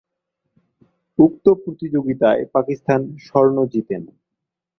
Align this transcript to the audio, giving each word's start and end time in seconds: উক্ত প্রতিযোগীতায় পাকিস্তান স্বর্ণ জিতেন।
উক্ত 1.19 1.45
প্রতিযোগীতায় 1.63 2.41
পাকিস্তান 2.53 2.99
স্বর্ণ 3.19 3.57
জিতেন। 3.65 4.01